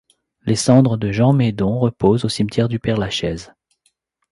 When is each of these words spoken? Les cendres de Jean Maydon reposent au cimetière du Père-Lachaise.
Les 0.47 0.55
cendres 0.55 0.97
de 0.97 1.11
Jean 1.11 1.31
Maydon 1.31 1.77
reposent 1.77 2.25
au 2.25 2.27
cimetière 2.27 2.67
du 2.67 2.79
Père-Lachaise. 2.79 3.53